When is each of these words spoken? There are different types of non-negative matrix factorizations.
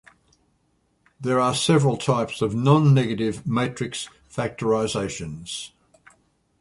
There 1.19 1.39
are 1.39 1.53
different 1.53 2.01
types 2.01 2.41
of 2.41 2.55
non-negative 2.55 3.45
matrix 3.45 4.09
factorizations. 4.31 5.73